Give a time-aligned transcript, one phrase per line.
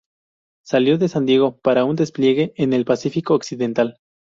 [0.65, 3.99] Salió de San Diego para un despliegue en el Pacífico occidental.